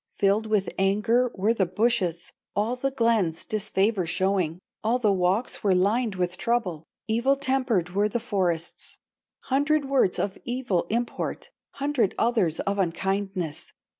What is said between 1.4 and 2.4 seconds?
the bushes,